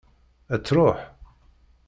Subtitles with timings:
[0.53, 0.99] Ad d-tṛuḥ?